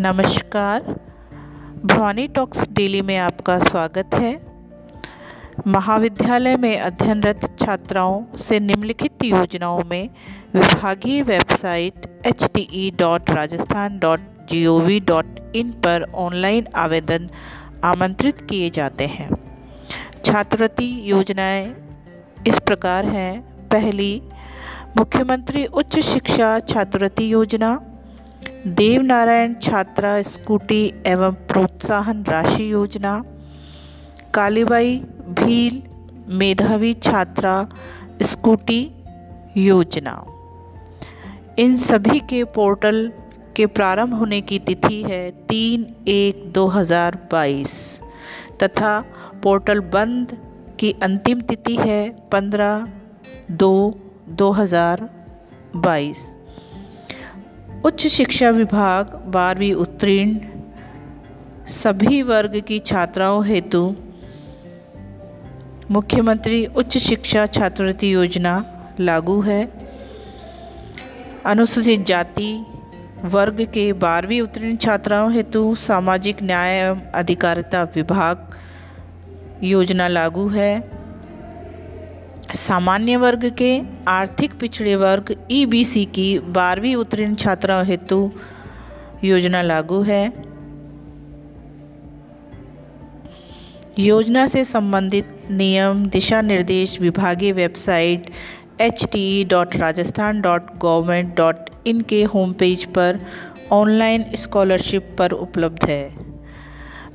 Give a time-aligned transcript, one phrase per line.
[0.00, 0.82] नमस्कार।
[1.84, 4.40] Bhavani talks daily में आपका स्वागत है।
[5.66, 10.10] महाविद्यालय में अध्ययनरत छात्राओं से निम्नलिखित योजनाओं में
[10.54, 14.20] विभागीय website H T E dot Rajasthan dot
[14.50, 17.30] G O V dot in पर ऑनलाइन आवेदन
[17.84, 19.30] आमंत्रित किए जाते हैं।
[20.24, 21.74] छात्रवृत्ति योजनाएँ
[22.46, 24.22] इस प्रकार हैं। पहली,
[24.98, 27.87] मुख्यमंत्री उच्च शिक्षा छात्रवृत्ति योजना।
[28.40, 33.20] देवनारायण छात्रा स्कूटी एवं प्रोत्साहन राशि योजना,
[34.34, 34.96] कालीबाई
[35.38, 35.80] भील
[36.38, 37.54] मेधावी छात्रा
[38.22, 38.80] स्कूटी
[39.56, 40.14] योजना।
[41.58, 43.10] इन सभी के पोर्टल
[43.56, 47.78] के प्रारंभ होने की तिथि है तीन एक दो हज़ार बाईस
[48.62, 48.98] तथा
[49.42, 50.36] पोर्टल बंद
[50.80, 52.86] की अंतिम तिथि है पंद्रह
[53.52, 53.74] दो
[54.30, 55.08] दो हज़ार
[55.76, 56.26] बाईस।
[57.84, 60.38] उच्च शिक्षा विभाग, बारहवीं उत्तीर्ण,
[61.66, 63.94] सभी वर्ग की छात्राओं हेतु
[65.90, 68.64] मुख्यमंत्री उच्च शिक्षा छात्रवृत्ति योजना
[69.00, 69.72] लागू है।
[71.46, 72.66] अनुसूचित जाति
[73.24, 78.56] वर्ग के बारहवीं उत्तीर्ण छात्राओं हेतु सामाजिक न्याय एवं अधिकारिता विभाग
[79.62, 80.97] योजना लागू है।
[82.54, 88.30] सामान्य वर्ग के आर्थिक पिछड़े वर्ग ईबीसी e की बारहवीं उत्तीर्ण छात्राओं हेतु
[89.24, 90.22] योजना लागू है।
[93.98, 98.30] योजना से संबंधित नियम, दिशा निर्देश, विभागीय website
[98.80, 103.18] H T dot Rajasthan dot government dot in के होम पेज पर
[103.72, 106.27] ऑनलाइन स्कॉलरशिप पर उपलब्ध है।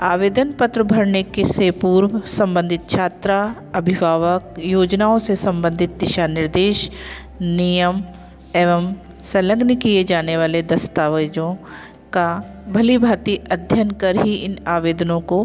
[0.00, 6.90] आवेदन पत्र भरने के से पूर्व संबंधित छात्रा, अभिभावक, योजनाओं से संबंधित दिशा निर्देश,
[7.40, 8.04] नियम
[8.56, 11.54] एवं संलग्न किए जाने वाले दस्तावेजों
[12.12, 12.28] का
[12.68, 15.44] भली भांति अध्ययन कर ही इन आवेदनों को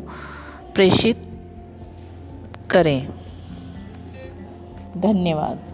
[0.75, 1.23] प्रेषित
[2.69, 3.07] करें।
[4.97, 5.72] धन्यवाद।